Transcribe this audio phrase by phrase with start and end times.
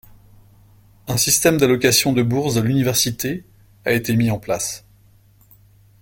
[1.07, 3.43] Un système d’allocations de bourses de l’Université
[3.85, 4.83] a été mis en place.